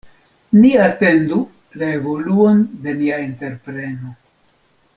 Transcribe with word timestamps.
Ni 0.61 0.69
atendu 0.85 1.37
la 1.81 1.89
evoluon 1.97 2.65
de 2.87 2.97
nia 3.03 3.21
entrepreno. 3.27 4.15